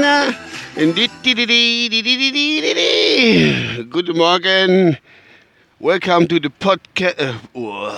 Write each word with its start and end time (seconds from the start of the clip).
Na. 0.00 0.32
Guten 3.90 4.16
Morgen. 4.16 4.96
Welcome 5.78 6.28
to 6.28 6.38
the 6.42 6.48
podcast. 6.48 7.18
Äh, 7.18 7.34
oh, 7.52 7.90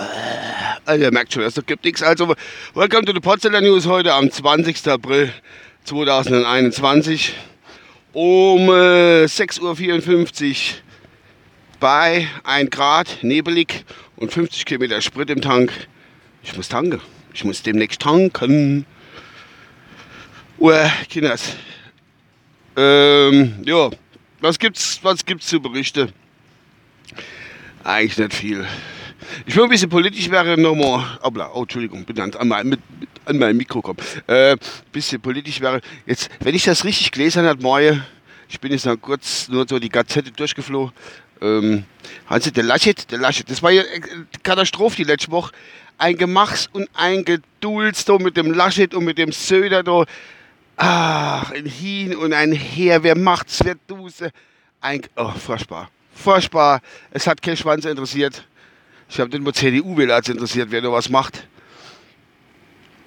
also, 0.85 1.05
ihr 1.05 1.11
merkt 1.11 1.31
schon, 1.31 1.43
das 1.43 1.55
gibt 1.65 1.85
nichts. 1.85 2.03
Also, 2.03 2.35
welcome 2.73 3.05
to 3.05 3.13
the 3.13 3.21
Potzeller 3.21 3.61
News 3.61 3.87
heute 3.87 4.11
am 4.11 4.29
20. 4.29 4.89
April 4.89 5.31
2021 5.85 7.33
um 8.11 8.67
äh, 8.67 9.23
6.54 9.23 9.61
Uhr 9.61 9.77
bei 11.81 12.27
1 12.43 12.69
Grad, 12.69 13.17
nebelig 13.23 13.83
und 14.15 14.31
50 14.31 14.65
Kilometer 14.65 15.01
Sprit 15.01 15.29
im 15.31 15.41
Tank. 15.41 15.73
Ich 16.43 16.55
muss 16.55 16.69
tanken. 16.69 17.01
Ich 17.33 17.43
muss 17.43 17.63
demnächst 17.63 18.01
tanken. 18.01 18.85
Uhr, 20.59 20.89
Kinders. 21.09 21.55
Ähm, 22.77 23.55
ja, 23.65 23.89
was 24.39 24.59
gibt's, 24.59 24.99
was 25.01 25.25
gibt's 25.25 25.47
zu 25.47 25.59
berichten? 25.59 26.13
Eigentlich 27.83 28.17
nicht 28.17 28.35
viel. 28.35 28.65
Ich 29.47 29.55
will 29.55 29.63
ein 29.63 29.69
bisschen 29.69 29.89
politisch 29.89 30.29
wäre 30.29 30.59
nochmal. 30.59 31.19
Oh, 31.23 31.61
Entschuldigung, 31.61 32.05
bin 32.05 32.19
an, 32.19 32.47
mein, 32.47 32.67
mit, 32.67 32.79
an 33.25 33.39
mein 33.39 33.57
Mikro 33.57 33.81
kommen. 33.81 33.97
Äh, 34.27 34.55
bisschen 34.91 35.19
politisch 35.19 35.59
wäre. 35.61 35.81
Jetzt, 36.05 36.29
wenn 36.41 36.53
ich 36.53 36.63
das 36.63 36.85
richtig 36.85 37.11
gelesen 37.11 37.45
habe, 37.45 37.61
morgen, 37.61 38.03
ich 38.51 38.59
bin 38.59 38.73
jetzt 38.73 38.85
noch 38.85 38.97
kurz 38.97 39.47
nur 39.47 39.65
so 39.67 39.79
die 39.79 39.87
Gazette 39.87 40.29
durchgeflogen. 40.29 40.93
Ähm, 41.41 41.85
also 42.27 42.51
der 42.51 42.63
Laschet, 42.63 43.09
der 43.09 43.19
Laschet, 43.19 43.49
das 43.49 43.63
war 43.63 43.71
ja 43.71 43.83
Katastrophe 44.43 44.97
die 44.97 45.03
letzte 45.05 45.31
Woche. 45.31 45.53
Ein 45.97 46.17
Gemachs 46.17 46.67
und 46.73 46.89
ein 46.93 47.23
Gedulds 47.23 48.05
mit 48.19 48.35
dem 48.35 48.51
Laschet 48.51 48.93
und 48.93 49.05
mit 49.05 49.17
dem 49.17 49.31
Söder 49.31 49.83
da. 49.83 50.03
Ach, 50.75 51.51
ein 51.51 51.65
Hin 51.65 52.15
und 52.15 52.33
ein 52.33 52.51
Her, 52.51 53.03
wer 53.03 53.17
macht's, 53.17 53.61
wer 53.63 53.75
du's? 53.87 54.15
Ein, 54.81 55.01
oh, 55.15 55.29
furchtbar. 55.29 55.89
Furchtbar. 56.13 56.81
Es 57.11 57.27
hat 57.27 57.41
kein 57.41 57.55
Schwanz 57.55 57.85
interessiert. 57.85 58.45
Ich 59.09 59.19
habe 59.19 59.29
den 59.29 59.53
CDU-Wähler 59.53 60.15
als 60.15 60.27
interessiert, 60.27 60.71
wer 60.71 60.81
da 60.81 60.91
was 60.91 61.07
macht. 61.07 61.47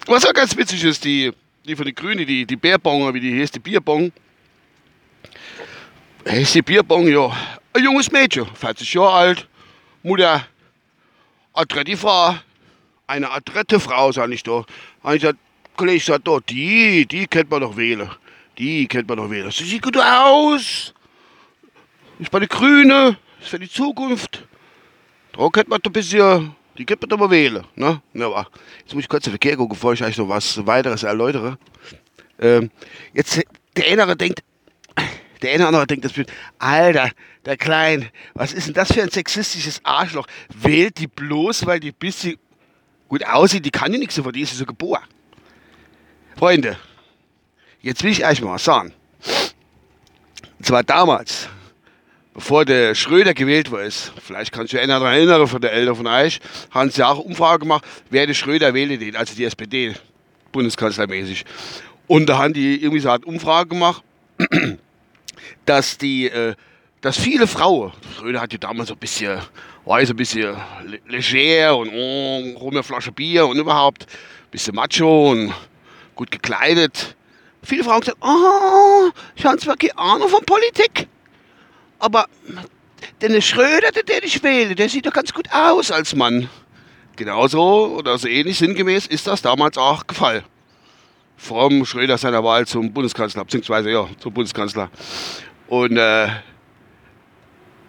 Was 0.07 0.25
auch 0.25 0.33
ganz 0.33 0.57
witzig 0.57 0.85
ist, 0.85 1.05
die, 1.05 1.33
die 1.67 1.77
von 1.77 1.85
den 1.85 1.95
Grünen, 1.95 2.27
die, 2.27 2.47
die 2.47 2.57
Bärbonger, 2.57 3.13
wie 3.13 3.21
die 3.21 3.41
heißt, 3.41 3.55
die 3.57 3.61
Bierbong. 3.61 4.13
Die 6.27 6.63
Bierbong, 6.63 7.07
ja. 7.07 7.31
Ein 7.75 7.85
junges 7.85 8.11
Mädchen, 8.11 8.47
40 8.47 8.95
Jahre 8.95 9.13
alt, 9.13 9.49
Mutter, 10.03 10.47
adrette 11.53 11.97
Frau, 11.99 12.35
eine 13.07 13.31
adrette 13.31 13.79
Frau, 13.79 14.11
sag 14.11 14.31
ich 14.31 14.43
da. 14.43 14.65
Und 15.03 15.15
ich 15.15 15.23
sag, 15.23 15.37
Kollege, 15.77 15.97
ich 15.99 16.05
sag, 16.05 16.25
da, 16.25 16.39
die, 16.49 17.07
die 17.07 17.27
kennt 17.27 17.51
man 17.51 17.61
doch 17.61 17.77
wählen. 17.77 18.09
Die 18.57 18.87
kennt 18.87 19.07
man 19.07 19.19
doch 19.19 19.31
wählen. 19.31 19.51
Sie 19.51 19.65
sieht 19.65 19.83
gut 19.83 19.99
aus. 19.99 20.95
Ist 22.19 22.31
bei 22.31 22.39
den 22.39 22.49
Grünen, 22.49 23.17
ist 23.41 23.49
für 23.51 23.59
die 23.59 23.71
Zukunft. 23.71 24.47
Da 25.33 25.49
kennt 25.51 25.69
man 25.69 25.81
doch 25.83 25.91
ein 25.91 25.93
bisschen, 25.93 26.57
die 26.79 26.87
kennt 26.87 27.03
man 27.03 27.11
doch 27.11 27.19
mal 27.19 27.31
wählen. 27.31 27.65
Ne? 27.75 28.01
Ja, 28.15 28.27
aber 28.27 28.49
jetzt 28.79 28.95
muss 28.95 29.05
ich 29.05 29.09
kurz 29.11 29.25
den 29.25 29.33
Verkehr 29.33 29.57
gucken, 29.57 29.75
bevor 29.75 29.93
ich 29.93 30.03
euch 30.03 30.17
noch 30.17 30.29
was 30.29 30.67
weiteres 30.67 31.03
erläutere. 31.03 31.59
Ähm, 32.41 32.71
jetzt, 33.13 33.43
der 33.77 34.03
eine 34.03 34.17
denkt, 34.17 34.43
der 35.45 35.53
eine 35.53 35.63
oder 35.63 35.69
andere 35.69 35.87
denkt, 35.87 36.05
das 36.05 36.17
wird, 36.17 36.33
Alter, 36.59 37.11
der 37.45 37.57
Klein, 37.57 38.11
was 38.35 38.53
ist 38.53 38.67
denn 38.67 38.75
das 38.75 38.93
für 38.93 39.03
ein 39.03 39.11
sexistisches 39.11 39.81
Arschloch? 39.85 40.27
Wählt 40.55 40.99
die 40.99 41.07
bloß, 41.07 41.67
weil 41.67 41.81
die 41.81 41.93
bisschen 41.93 42.39
gut 43.09 43.25
aussieht, 43.27 43.65
die 43.65 43.71
kann 43.71 43.93
ja 43.93 43.99
nichts, 43.99 44.15
so, 44.15 44.31
die 44.31 44.41
ist 44.41 44.57
so 44.57 44.65
geboren. 44.65 45.05
Freunde, 46.37 46.77
jetzt 47.81 48.03
will 48.03 48.11
ich 48.11 48.25
euch 48.25 48.41
mal 48.41 48.59
sagen. 48.59 48.93
Und 50.59 50.67
zwar 50.67 50.83
damals, 50.83 51.49
bevor 52.33 52.65
der 52.65 52.95
Schröder 52.95 53.35
gewählt 53.35 53.71
war, 53.71 53.89
vielleicht 53.91 54.51
kannst 54.51 54.73
du 54.73 54.79
daran 54.79 55.13
erinnern, 55.13 55.47
von 55.47 55.61
der 55.61 55.73
Eltern 55.73 55.95
von 55.95 56.07
euch, 56.07 56.41
haben 56.71 56.91
sie 56.91 57.07
auch 57.07 57.19
Umfrage 57.19 57.61
gemacht, 57.61 57.85
wer 58.11 58.27
der 58.27 58.35
Schröder 58.35 58.73
wähle 58.73 58.99
den, 58.99 59.15
also 59.15 59.35
die 59.35 59.45
SPD, 59.45 59.95
bundeskanzlermäßig. 60.53 61.45
Und 62.07 62.27
da 62.27 62.39
haben 62.39 62.55
die 62.55 62.83
irgendwie 62.83 63.01
so 63.01 63.11
eine 63.11 63.25
Umfrage 63.25 63.69
gemacht, 63.69 64.03
dass 65.67 65.99
die, 65.99 66.29
äh, 66.29 66.55
dass 67.01 67.19
viele 67.19 67.47
Frauen, 67.47 67.93
Schröder 68.17 68.41
hat 68.41 68.53
ja 68.53 68.59
damals 68.59 68.89
so 68.89 68.95
ein 68.95 68.99
bisschen, 68.99 69.39
war 69.85 70.05
so 70.07 70.13
ein 70.13 70.17
bisschen 70.17 70.57
leger 71.07 71.77
und 71.77 71.91
oh, 71.91 72.59
rum 72.59 72.75
eine 72.75 72.83
Flasche 72.83 73.13
Bier 73.13 73.47
und 73.47 73.59
überhaupt 73.59 74.05
ein 74.05 74.51
bisschen 74.51 74.75
macho 74.75 75.31
und 75.31 75.53
gut 76.15 76.31
gekleidet. 76.31 77.17
Viele 77.63 77.85
Frauen 77.85 78.01
gesagt, 78.01 78.19
oh, 78.21 79.11
ich 79.37 79.45
habe 79.45 79.59
zwar 79.59 79.77
keine 79.77 79.97
Ahnung 79.99 80.29
von 80.29 80.45
Politik, 80.45 81.09
aber 81.99 82.27
der 83.21 83.41
Schröder, 83.41 83.91
der, 83.93 84.03
den 84.03 84.21
ich 84.23 84.43
wähle, 84.43 84.75
der 84.75 84.89
sieht 84.89 85.07
doch 85.07 85.13
ganz 85.13 85.33
gut 85.33 85.49
aus 85.53 85.91
als 85.91 86.15
Mann. 86.15 86.49
Genauso 87.17 87.97
oder 87.99 88.19
so 88.19 88.29
ähnlich 88.29 88.59
sinngemäß 88.59 89.07
ist 89.07 89.27
das 89.27 89.41
damals 89.41 89.79
auch 89.79 90.07
gefallen. 90.07 90.43
Vom 91.37 91.85
Schröder 91.85 92.19
seiner 92.19 92.43
Wahl 92.43 92.67
zum 92.67 92.93
Bundeskanzler, 92.93 93.45
beziehungsweise 93.45 93.91
ja, 93.91 94.09
zum 94.19 94.33
Bundeskanzler. 94.33 94.91
Und 95.69 95.97
äh, 95.97 96.29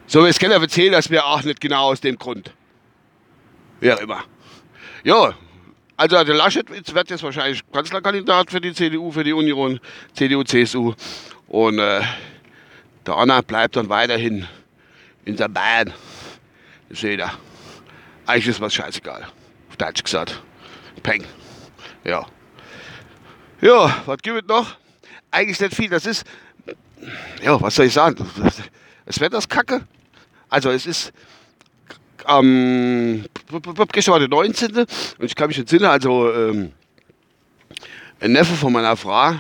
so 0.08 0.24
wie 0.24 0.30
es 0.30 0.40
keiner 0.40 0.56
erzählen, 0.56 0.91
das 0.91 1.09
wäre 1.09 1.25
auch 1.25 1.44
nicht 1.44 1.59
genau 1.59 1.91
aus 1.91 2.02
dem 2.02 2.18
Grund. 2.18 2.53
Wer 3.80 4.00
immer. 4.00 4.24
Ja, 5.03 5.36
also 5.97 6.24
der 6.24 6.35
Laschet 6.35 6.69
wird 6.69 7.09
jetzt 7.09 7.24
wahrscheinlich 7.24 7.62
Kanzlerkandidat 7.72 8.52
für 8.52 8.59
die 8.59 8.74
CDU, 8.74 9.12
für 9.12 9.24
die 9.24 9.34
Union, 9.34 9.80
CDU, 10.14 10.44
CSU. 10.44 10.94
Und 11.47 11.80
äh, 11.80 12.02
der 13.06 13.16
Anna 13.16 13.41
bleibt 13.41 13.75
dann 13.75 13.90
weiterhin 13.90 14.47
in 15.25 15.35
der 15.35 15.47
Bahn. 15.47 15.94
Das 16.90 17.00
seht 17.00 17.19
ihr. 17.19 17.31
Eigentlich 18.25 18.47
ist 18.47 18.62
was 18.62 18.74
scheißegal. 18.74 19.28
Auf 19.69 19.78
Deutsch 19.78 20.03
gesagt. 20.03 20.41
Peng. 21.03 21.24
Ja. 22.03 22.25
Ja, 23.62 24.03
was 24.06 24.18
gibt 24.18 24.41
es 24.41 24.47
noch? 24.47 24.75
Eigentlich 25.31 25.59
nicht 25.59 25.75
viel. 25.75 25.90
Das 25.90 26.06
ist. 26.06 26.25
Ja, 27.43 27.59
was 27.61 27.75
soll 27.75 27.85
ich 27.85 27.93
sagen? 27.93 28.16
Das 29.05 29.19
Wetter 29.19 29.38
ist 29.38 29.49
kacke. 29.49 29.81
Also, 30.49 30.69
es 30.69 30.85
ist. 30.85 31.13
Ähm, 32.27 33.25
gestern 33.91 34.13
war 34.13 34.19
der 34.19 34.29
19. 34.29 34.75
Und 34.77 34.88
ich 35.19 35.35
kann 35.35 35.47
mich 35.47 35.59
entsinnen, 35.59 35.85
also. 35.85 36.31
Ähm, 36.33 36.71
ein 38.19 38.31
Neffe 38.31 38.55
von 38.55 38.71
meiner 38.71 38.95
Frau, 38.95 39.35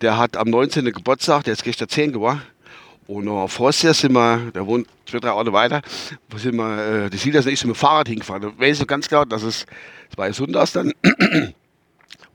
der 0.00 0.18
hat 0.18 0.36
am 0.36 0.50
19. 0.50 0.84
Geburtstag, 0.92 1.44
der 1.44 1.54
ist 1.54 1.64
gestern 1.64 1.88
10 1.88 2.12
geworden. 2.12 2.42
Und 3.06 3.24
noch 3.24 3.48
vorher 3.48 3.94
sind 3.94 4.12
wir, 4.12 4.50
der 4.52 4.66
wohnt 4.66 4.88
zwei, 5.06 5.20
drei 5.20 5.32
Orte 5.32 5.52
weiter, 5.52 5.80
wo 6.28 6.38
sind 6.38 6.56
wir, 6.56 7.04
äh, 7.04 7.10
die 7.10 7.16
sieht 7.16 7.34
das 7.34 7.46
nicht 7.46 7.60
so 7.60 7.68
mit 7.68 7.76
dem 7.76 7.78
Fahrrad 7.78 8.08
hingefahren. 8.08 8.42
Da 8.42 8.58
weiß 8.58 8.80
ich 8.80 8.86
ganz 8.86 9.08
klar, 9.08 9.24
dass 9.24 9.42
es, 9.42 9.64
ja 10.18 10.32
Sonntags 10.32 10.72
dann, 10.72 10.92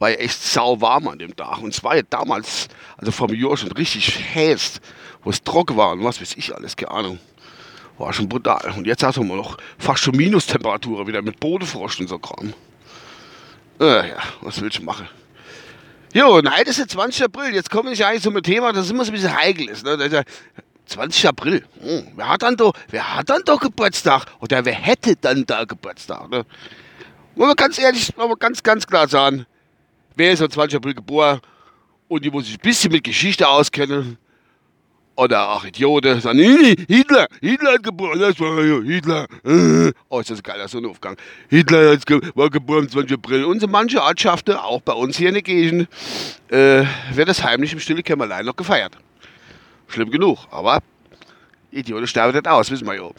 war 0.01 0.09
ja 0.09 0.15
echt 0.15 0.41
sau 0.41 0.81
warm 0.81 1.07
an 1.07 1.19
dem 1.19 1.35
Tag. 1.35 1.59
Und 1.59 1.75
es 1.75 1.83
war 1.83 1.95
ja 1.95 2.01
damals, 2.09 2.67
also 2.97 3.23
einem 3.23 3.35
Jahr 3.35 3.55
schon 3.55 3.71
richtig 3.71 4.19
heiß, 4.33 4.81
wo 5.23 5.29
es 5.29 5.43
trocken 5.43 5.77
war 5.77 5.91
und 5.91 6.03
was 6.03 6.19
weiß 6.19 6.33
ich 6.37 6.53
alles, 6.55 6.75
keine 6.75 6.91
Ahnung. 6.91 7.19
War 7.99 8.11
schon 8.11 8.27
brutal. 8.27 8.73
Und 8.75 8.87
jetzt 8.87 9.03
haben 9.03 9.27
wir 9.27 9.35
noch 9.35 9.57
fast 9.77 10.01
schon 10.01 10.17
Minustemperaturen 10.17 11.05
wieder 11.05 11.21
mit 11.21 11.39
Bodefrost 11.39 11.99
und 11.99 12.09
so 12.09 12.17
Kram. 12.17 12.51
Äh, 13.79 14.09
ja, 14.09 14.17
was 14.41 14.59
willst 14.59 14.79
du 14.79 14.83
machen? 14.83 15.07
Jo, 16.15 16.35
und 16.37 16.51
heute 16.51 16.71
ist 16.71 16.79
der 16.79 16.87
20. 16.87 17.25
April. 17.25 17.53
Jetzt 17.53 17.69
komme 17.69 17.91
ich 17.91 18.03
eigentlich 18.03 18.23
zu 18.23 18.31
einem 18.31 18.41
Thema, 18.41 18.73
das 18.73 18.89
immer 18.89 19.05
so 19.05 19.11
ein 19.11 19.13
bisschen 19.13 19.37
heikel 19.37 19.69
ist. 19.69 19.85
Ne? 19.85 20.25
20. 20.87 21.27
April. 21.27 21.63
Hm, 21.79 22.07
wer, 22.15 22.27
hat 22.27 22.41
dann 22.41 22.57
doch, 22.57 22.73
wer 22.89 23.17
hat 23.17 23.29
dann 23.29 23.43
doch 23.45 23.59
Geburtstag? 23.59 24.25
Oder 24.39 24.65
wer 24.65 24.73
hätte 24.73 25.15
dann 25.15 25.45
da 25.45 25.63
Geburtstag? 25.63 26.27
Ne? 26.31 26.43
Wollen 27.35 27.51
wir 27.51 27.55
ganz 27.55 27.77
ehrlich, 27.77 28.11
wollen 28.17 28.31
wir 28.31 28.37
ganz, 28.37 28.63
ganz 28.63 28.87
klar 28.87 29.07
sagen, 29.07 29.45
wer 30.15 30.31
ist 30.31 30.41
am 30.41 30.49
20. 30.49 30.77
April 30.77 30.93
geboren 30.93 31.39
und 32.07 32.23
die 32.23 32.29
muss 32.29 32.45
sich 32.45 32.55
ein 32.55 32.61
bisschen 32.61 32.91
mit 32.91 33.03
Geschichte 33.03 33.47
auskennen, 33.47 34.17
oder 35.15 35.49
auch 35.49 35.65
Idioten 35.65 36.19
sagen, 36.19 36.39
Hitler, 36.39 37.27
Hitler 37.41 37.73
hat 37.73 37.83
geboren, 37.83 38.19
das 38.19 38.39
war 38.39 38.83
Hitler. 38.83 39.27
Oh, 40.09 40.19
ist 40.19 40.29
das 40.29 40.39
ein 40.39 40.43
geiler 40.43 40.67
Sonnenaufgang. 40.67 41.17
Hitler 41.49 41.97
war 42.35 42.49
geboren 42.49 42.85
am 42.85 42.89
20. 42.89 43.17
April. 43.17 43.45
Und 43.45 43.59
so 43.59 43.67
manche 43.67 44.01
Ortschaften, 44.01 44.55
auch 44.55 44.81
bei 44.81 44.93
uns 44.93 45.17
hier 45.17 45.27
in 45.27 45.35
der 45.35 45.43
Gegend, 45.43 45.87
äh, 46.49 46.85
wird 47.11 47.29
das 47.29 47.43
heimlich 47.43 47.73
im 47.73 47.79
stille 47.79 48.03
Kämmerlein 48.03 48.45
noch 48.45 48.55
gefeiert. 48.55 48.97
Schlimm 49.87 50.09
genug, 50.09 50.47
aber 50.49 50.79
Idioten 51.71 52.07
sterben 52.07 52.33
nicht 52.33 52.47
aus, 52.47 52.71
wissen 52.71 52.87
wir 52.87 52.95
ja. 52.95 53.09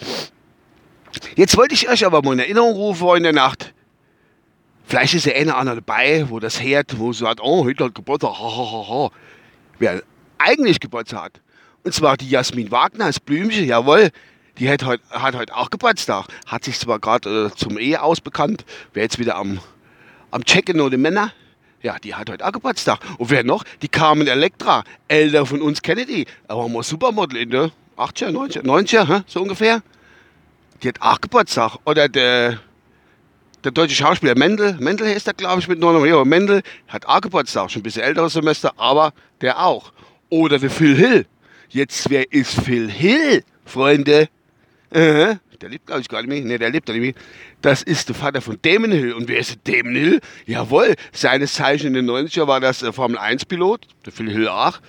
Jetzt 1.37 1.57
wollte 1.57 1.75
ich 1.75 1.89
euch 1.89 2.05
aber 2.07 2.23
mal 2.23 2.33
in 2.33 2.39
Erinnerung 2.39 2.73
rufen 2.73 3.17
in 3.19 3.23
der 3.23 3.33
Nacht. 3.33 3.72
Vielleicht 4.93 5.15
ist 5.15 5.25
ja 5.25 5.33
einer 5.33 5.57
einer 5.57 5.77
dabei, 5.77 6.27
wo 6.29 6.39
das 6.39 6.63
hört, 6.63 6.99
wo 6.99 7.15
sagt, 7.15 7.41
oh, 7.43 7.67
Hitler 7.67 7.87
hat 7.87 7.95
Geburtstag, 7.95 8.33
ha, 8.33 8.57
ha, 8.57 8.73
ha, 8.73 8.89
ha. 8.91 9.11
Wer 9.79 10.03
eigentlich 10.37 10.81
Geburtstag 10.81 11.23
hat, 11.23 11.41
und 11.83 11.95
zwar 11.95 12.19
die 12.19 12.29
Jasmin 12.29 12.71
Wagner 12.71 13.07
als 13.07 13.19
Blümchen, 13.19 13.65
jawohl. 13.65 14.11
die 14.59 14.69
hat 14.69 14.85
heute 14.85 15.03
hat 15.09 15.35
heut 15.35 15.51
auch 15.51 15.71
Geburtstag. 15.71 16.27
Hat 16.45 16.65
sich 16.65 16.79
zwar 16.79 16.99
gerade 16.99 17.47
äh, 17.47 17.57
zum 17.57 17.79
Ehe 17.79 18.03
ausbekannt, 18.03 18.67
wäre 18.93 19.05
jetzt 19.05 19.19
wieder 19.19 19.37
am, 19.37 19.61
am 20.31 20.45
Checken 20.45 20.79
oder 20.79 20.99
Männer. 20.99 21.33
Ja, 21.81 21.97
die 21.99 22.15
hat 22.15 22.29
heute 22.29 22.47
auch 22.47 22.53
Geburtstag. 22.53 23.01
Und 23.17 23.31
wer 23.31 23.45
noch? 23.45 23.65
Die 23.81 23.89
Carmen 23.89 24.27
Electra. 24.27 24.85
Älter 25.09 25.47
von 25.47 25.63
uns 25.63 25.81
kennen 25.81 26.07
die. 26.07 26.27
Aber 26.49 26.69
mal 26.69 26.83
Supermodel 26.83 27.41
in 27.41 27.49
der 27.49 27.71
80er, 27.97 28.29
90er, 28.29 28.63
90er, 28.63 29.07
hä? 29.09 29.23
so 29.27 29.41
ungefähr. 29.41 29.83
Die 30.83 30.89
hat 30.89 31.01
auch 31.01 31.19
Geburtstag. 31.19 31.79
Oder 31.87 32.11
der, 32.11 32.59
der 33.65 33.73
deutsche 33.73 33.95
Schauspieler 33.95 34.37
Mendel, 34.37 34.77
Mendel 34.81 35.09
heißt 35.09 35.27
der, 35.27 35.35
glaube 35.35 35.61
ich, 35.61 35.69
mit 35.69 35.79
9 35.79 36.05
Ja, 36.07 36.25
Mendel 36.25 36.63
hat 36.89 37.07
auch 37.07 37.21
Geburtstag. 37.21 37.71
Schon 37.71 37.81
ein 37.81 37.83
bisschen 37.85 38.03
älteres 38.03 38.33
Semester, 38.33 38.73
aber 38.77 39.13
der 39.41 39.63
auch. 39.63 39.93
Oder 40.31 40.59
der 40.59 40.71
Phil 40.71 40.97
Hill. 40.97 41.27
Jetzt, 41.69 42.11
wer 42.11 42.31
ist 42.33 42.61
Phil 42.61 42.91
Hill, 42.91 43.45
Freunde? 43.65 44.29
Äh, 44.91 45.37
der 45.61 45.69
lebt, 45.71 45.87
glaube 45.87 46.01
ich, 46.01 46.09
gar 46.09 46.23
nicht 46.23 46.29
mehr. 46.29 46.41
Ne, 46.41 46.59
der 46.59 46.71
lebt 46.71 46.87
gar 46.87 46.95
nicht 46.95 47.03
mehr. 47.03 47.25
Das 47.61 47.83
ist 47.83 48.09
der 48.09 48.17
Vater 48.17 48.41
von 48.41 48.59
Damon 48.63 48.91
Hill. 48.91 49.13
Und 49.13 49.29
wer 49.29 49.39
ist 49.39 49.59
Damon 49.65 49.95
Hill? 49.95 50.21
Jawohl, 50.45 50.97
seines 51.13 51.55
Zeichen 51.55 51.89
in 51.89 51.95
den 51.95 52.11
90er 52.11 52.47
war 52.47 52.61
das 52.61 52.83
äh, 52.83 52.93
Formel-1-Pilot. 52.93 53.87
Der 54.05 54.13
Phil 54.13 54.31
Hill 54.31 54.49
auch. 54.49 54.81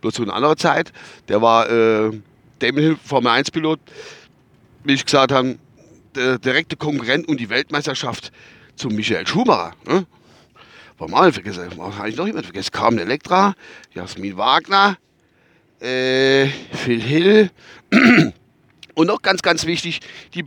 Bloß 0.00 0.14
zu 0.14 0.22
einer 0.22 0.34
anderen 0.34 0.56
Zeit. 0.56 0.92
Der 1.28 1.42
war 1.42 1.68
äh, 1.68 2.12
Damon 2.60 2.82
Hill, 2.82 2.96
Formel-1-Pilot. 3.04 3.80
Wie 4.84 4.94
ich 4.94 5.04
gesagt 5.04 5.32
habe, 5.32 5.58
der 6.14 6.38
direkte 6.38 6.76
Konkurrent 6.76 7.28
und 7.28 7.38
die 7.38 7.48
Weltmeisterschaft 7.48 8.32
zu 8.76 8.88
Michael 8.88 9.26
Schumacher. 9.26 9.74
Ne? 9.86 10.06
Vergessen? 11.32 11.70
Habe 11.78 12.08
ich 12.08 12.16
noch 12.16 12.26
jemand 12.26 12.44
vergessen? 12.44 12.70
Carmen 12.72 12.98
Electra, 12.98 13.54
Jasmin 13.94 14.36
Wagner, 14.36 14.98
äh, 15.80 16.46
Phil 16.72 17.00
Hill. 17.00 17.50
Und 18.94 19.06
noch 19.06 19.22
ganz, 19.22 19.40
ganz 19.40 19.64
wichtig, 19.64 20.00
die, 20.34 20.44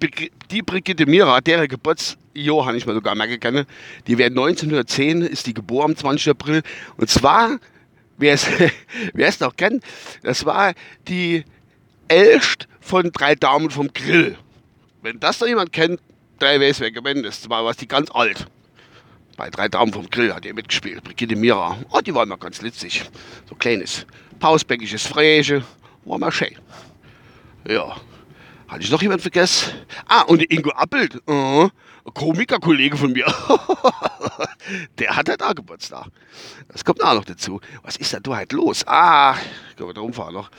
die 0.51 0.62
Brigitte 0.62 1.07
Mira, 1.07 1.42
deren 1.42 1.68
Geburtsjahr 1.68 2.66
habe 2.66 2.77
ich 2.77 2.86
mal 2.86 2.94
sogar 2.94 3.16
merken 3.16 3.39
können, 3.39 3.66
die 4.06 4.18
wäre 4.18 4.30
1910, 4.30 5.21
ist 5.21 5.48
die 5.48 5.56
geboren 5.56 5.92
am 5.92 5.95
20. 5.95 6.30
April. 6.30 6.62
Und 6.98 7.09
zwar, 7.09 7.57
wer 8.18 8.33
es 8.33 9.39
noch 9.39 9.56
kennt, 9.56 9.83
das 10.21 10.45
war 10.45 10.74
die 11.07 11.45
Elst 12.07 12.68
von 12.80 13.12
drei 13.12 13.33
Daumen 13.33 13.71
vom 13.71 13.92
Grill. 13.92 14.38
Wenn 15.04 15.20
das 15.20 15.42
noch 15.42 15.48
jemand 15.48 15.74
kennt, 15.74 16.00
gewinnt 16.40 17.26
ist. 17.26 17.44
Das 17.44 17.50
war 17.50 17.66
was 17.66 17.76
die 17.76 17.90
ganz 17.90 18.10
alt. 18.12 18.48
Bei 19.36 19.50
drei 19.50 19.68
Daumen 19.68 19.92
vom 19.92 20.10
Grill 20.10 20.34
hat 20.34 20.46
er 20.46 20.54
mitgespielt. 20.54 21.04
Brigitte 21.04 21.36
Mira. 21.36 21.78
Oh, 21.92 22.00
die 22.00 22.16
war 22.16 22.26
mal 22.26 22.38
ganz 22.38 22.62
litzig. 22.62 23.04
So 23.50 23.56
kleines, 23.56 24.06
pausbäckiges 24.40 25.06
Fräsche. 25.06 25.64
War 26.06 26.20
mal 26.20 26.32
schön. 26.32 26.56
Ja. 27.68 27.98
Hatte 28.70 28.84
ich 28.84 28.92
noch 28.92 29.02
jemand 29.02 29.22
vergessen? 29.22 29.74
Ah, 30.08 30.22
und 30.22 30.42
Ingo 30.50 30.72
Appelt. 30.72 31.22
Uh, 31.28 31.70
Komiker-Kollege 32.14 32.96
von 32.96 33.12
mir. 33.12 33.26
der 35.00 35.16
hat 35.16 35.28
halt 35.28 35.44
auch 35.44 35.54
Geburtstag. 35.54 36.08
Das 36.70 36.86
kommt 36.86 37.04
auch 37.04 37.14
noch 37.14 37.26
dazu. 37.26 37.60
Was 37.82 37.98
ist 37.98 38.14
da 38.14 38.22
du 38.22 38.36
halt 38.36 38.54
los? 38.54 38.88
Ah, 38.88 39.36
können 39.76 39.90
wir 39.90 39.94
da 39.94 40.02
rumfahren 40.02 40.34
noch. 40.34 40.50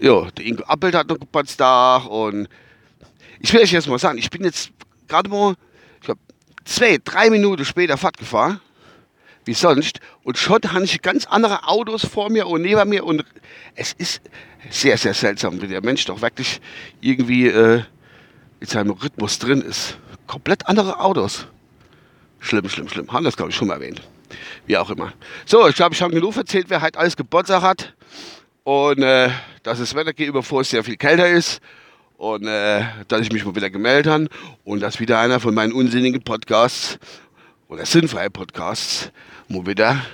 Ja, 0.00 0.28
der 0.30 0.44
Ingo 0.44 0.64
Appelt 0.64 0.94
hat 0.96 1.08
noch 1.08 1.20
Geburtstag 1.20 2.06
und 2.06 2.48
ich 3.40 3.52
will 3.52 3.62
euch 3.62 3.72
jetzt 3.72 3.88
mal 3.88 3.98
sagen, 3.98 4.18
ich 4.18 4.30
bin 4.30 4.44
jetzt 4.44 4.70
gerade 5.08 5.28
mal, 5.28 5.54
ich 6.00 6.06
glaube, 6.06 6.20
zwei, 6.64 6.98
drei 7.02 7.30
Minuten 7.30 7.64
später 7.64 7.96
Fahrt 7.96 8.18
gefahren, 8.18 8.60
wie 9.46 9.54
sonst, 9.54 10.00
und 10.22 10.38
schon 10.38 10.60
habe 10.62 10.84
ich 10.84 11.00
ganz 11.00 11.26
andere 11.26 11.66
Autos 11.66 12.04
vor 12.04 12.30
mir 12.30 12.46
und 12.46 12.62
neben 12.62 12.88
mir 12.88 13.04
und 13.04 13.24
es 13.74 13.94
ist 13.94 14.20
sehr, 14.68 14.98
sehr 14.98 15.14
seltsam, 15.14 15.60
wie 15.62 15.66
der 15.66 15.82
Mensch 15.82 16.04
doch 16.04 16.20
wirklich 16.20 16.60
irgendwie 17.00 17.46
äh, 17.48 17.82
in 18.60 18.66
seinem 18.66 18.90
Rhythmus 18.90 19.38
drin 19.38 19.62
ist. 19.62 19.96
Komplett 20.26 20.68
andere 20.68 21.00
Autos. 21.00 21.46
Schlimm, 22.40 22.68
schlimm, 22.68 22.88
schlimm. 22.88 23.10
Haben 23.10 23.24
das, 23.24 23.36
glaube 23.36 23.50
ich, 23.50 23.56
schon 23.56 23.68
mal 23.68 23.74
erwähnt. 23.74 24.02
Wie 24.66 24.76
auch 24.76 24.90
immer. 24.90 25.12
So, 25.46 25.66
ich 25.66 25.74
glaube, 25.74 25.94
ich 25.94 26.02
habe 26.02 26.12
genug 26.12 26.36
erzählt, 26.36 26.66
wer 26.68 26.82
halt 26.82 26.96
alles 26.96 27.16
Geburtstag 27.16 27.62
hat. 27.62 27.94
Und 28.64 29.02
äh, 29.02 29.30
dass 29.62 29.78
das 29.78 29.94
Wetter 29.94 30.12
gegenüber 30.12 30.42
vor 30.42 30.62
sehr 30.62 30.84
viel 30.84 30.96
kälter 30.96 31.28
ist 31.28 31.60
und 32.20 32.46
äh, 32.46 32.84
dass 33.08 33.22
ich 33.22 33.32
mich 33.32 33.46
mal 33.46 33.56
wieder 33.56 33.70
gemeldet 33.70 34.12
habe 34.12 34.28
und 34.64 34.80
dass 34.80 35.00
wieder 35.00 35.18
einer 35.18 35.40
von 35.40 35.54
meinen 35.54 35.72
unsinnigen 35.72 36.22
Podcasts 36.22 36.98
oder 37.68 37.86
sinnfreien 37.86 38.30
Podcasts 38.30 39.10
mal 39.48 39.66
wieder 39.66 40.04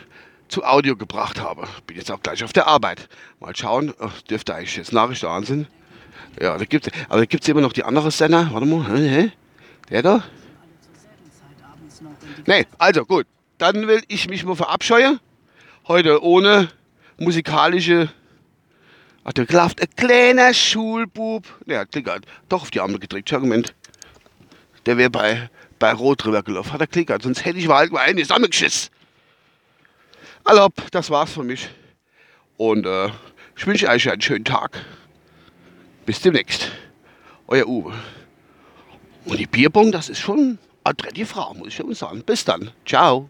zu 0.46 0.64
Audio 0.64 0.94
gebracht 0.94 1.40
habe. 1.40 1.66
Bin 1.88 1.96
jetzt 1.96 2.12
auch 2.12 2.22
gleich 2.22 2.44
auf 2.44 2.52
der 2.52 2.68
Arbeit. 2.68 3.08
Mal 3.40 3.56
schauen, 3.56 3.92
oh, 3.98 4.08
dürfte 4.30 4.54
eigentlich 4.54 4.76
jetzt 4.76 4.92
Nachricht 4.92 5.24
da 5.24 5.42
sind. 5.42 5.66
Ja, 6.40 6.56
da 6.56 6.64
gibt's, 6.64 6.88
aber 7.08 7.18
da 7.18 7.26
gibt 7.26 7.42
es 7.42 7.48
immer 7.48 7.60
noch 7.60 7.72
die 7.72 7.82
andere 7.82 8.12
Sender. 8.12 8.50
Warte 8.52 8.66
mal, 8.66 8.86
hä? 8.88 9.32
der 9.90 10.02
da? 10.02 10.22
Nee, 12.46 12.66
also 12.78 13.04
gut. 13.04 13.26
Dann 13.58 13.88
will 13.88 14.02
ich 14.06 14.28
mich 14.28 14.44
mal 14.44 14.54
verabscheuen. 14.54 15.18
Heute 15.88 16.22
ohne 16.22 16.68
musikalische 17.18 18.10
Ach, 19.28 19.32
der 19.32 19.44
klafft 19.44 19.82
ein 19.82 19.88
kleiner 19.96 20.54
Schulbub. 20.54 21.44
Der 21.66 21.80
hat 21.80 21.90
klickert. 21.90 22.24
Doch 22.48 22.62
auf 22.62 22.70
die 22.70 22.78
Arme 22.78 23.00
gedrückt. 23.00 23.28
Schau, 23.28 23.40
Moment. 23.40 23.74
Der 24.86 24.98
wäre 24.98 25.10
bei, 25.10 25.50
bei 25.80 25.92
Rot 25.92 26.22
drüber 26.22 26.44
gelaufen. 26.44 26.72
Hat 26.72 26.80
er 26.80 26.86
klickert. 26.86 27.22
Sonst 27.22 27.44
hätte 27.44 27.58
ich 27.58 27.66
mal 27.66 27.90
eine 27.96 28.22
zusammengeschissen. 28.22 28.90
Also, 30.44 30.68
das 30.92 31.10
war's 31.10 31.32
von 31.32 31.48
mich. 31.48 31.68
Und 32.56 32.86
äh, 32.86 33.08
ich 33.56 33.66
wünsche 33.66 33.88
euch 33.88 34.08
einen 34.08 34.20
schönen 34.20 34.44
Tag. 34.44 34.80
Bis 36.04 36.20
demnächst. 36.20 36.70
Euer 37.48 37.66
Uwe. 37.66 37.94
Und 39.24 39.40
die 39.40 39.46
Bierbong, 39.46 39.90
das 39.90 40.08
ist 40.08 40.20
schon 40.20 40.60
eine 40.84 41.12
die 41.12 41.24
Frau, 41.24 41.52
muss 41.54 41.68
ich 41.68 41.74
schon 41.74 41.92
sagen. 41.94 42.22
Bis 42.22 42.44
dann. 42.44 42.70
Ciao. 42.86 43.28